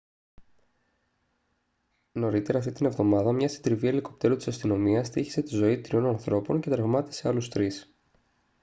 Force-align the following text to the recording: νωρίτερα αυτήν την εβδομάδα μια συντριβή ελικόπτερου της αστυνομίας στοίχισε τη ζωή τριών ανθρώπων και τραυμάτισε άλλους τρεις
νωρίτερα 2.11 2.57
αυτήν 2.57 2.73
την 2.73 2.85
εβδομάδα 2.85 3.31
μια 3.31 3.47
συντριβή 3.47 3.87
ελικόπτερου 3.87 4.35
της 4.35 4.47
αστυνομίας 4.47 5.07
στοίχισε 5.07 5.41
τη 5.41 5.55
ζωή 5.55 5.81
τριών 5.81 6.05
ανθρώπων 6.05 6.61
και 6.61 6.69
τραυμάτισε 6.69 7.27
άλλους 7.27 7.49
τρεις 7.49 7.93